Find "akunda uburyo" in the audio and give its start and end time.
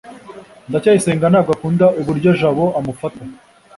1.55-2.29